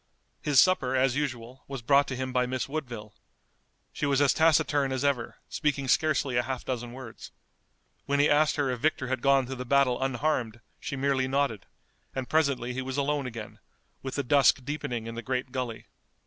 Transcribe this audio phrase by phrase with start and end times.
[0.41, 3.13] His supper, as usual, was brought to him by Miss Woodville.
[3.93, 7.31] She was as taciturn as ever, speaking scarcely a half dozen words.
[8.07, 11.67] When he asked her if Victor had gone through the battle unharmed she merely nodded,
[12.15, 13.59] and presently he was alone again,
[14.01, 15.85] with the dusk deepening in the great gully.